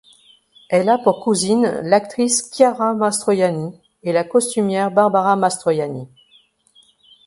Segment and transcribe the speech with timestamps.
[0.69, 6.07] Elle a pour cousine l'actrice Chiara Mastroianni et la costumière Barbara Mastroianni.